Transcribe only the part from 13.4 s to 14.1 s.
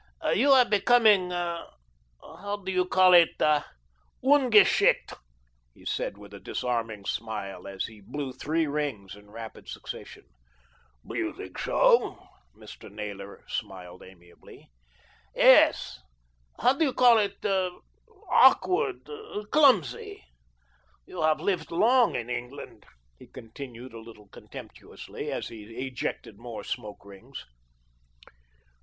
smiled